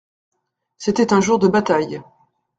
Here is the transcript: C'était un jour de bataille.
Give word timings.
C'était 0.79 1.13
un 1.13 1.21
jour 1.21 1.37
de 1.37 1.47
bataille. 1.47 2.01